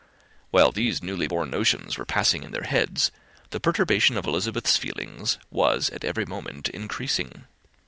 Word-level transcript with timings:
While 0.49 0.71
these 0.71 1.03
newly 1.03 1.27
born 1.27 1.51
notions 1.51 1.95
were 1.95 2.07
passing 2.07 2.41
in 2.41 2.51
their 2.53 2.63
heads, 2.63 3.11
the 3.51 3.59
perturbation 3.59 4.17
of 4.17 4.25
Elizabeth's 4.25 4.75
feelings 4.75 5.37
was 5.51 5.91
every 6.01 6.25
moment 6.25 6.69
increasing. 6.69 7.45